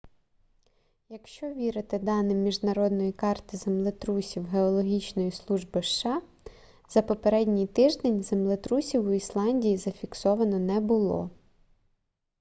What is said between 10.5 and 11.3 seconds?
не було